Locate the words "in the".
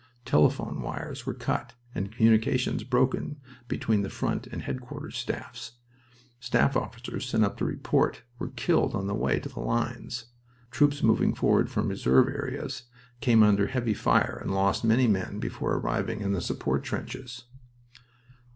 16.21-16.41